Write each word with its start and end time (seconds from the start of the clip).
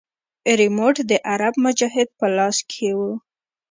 ريموټ 0.59 0.95
د 1.09 1.11
عرب 1.29 1.53
مجاهد 1.65 2.07
په 2.19 2.25
لاس 2.35 2.57
کښې 2.69 2.91
و. 2.97 2.99